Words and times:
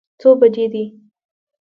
څو 0.19 0.29
بجې 0.39 0.65
دي. 0.73 0.83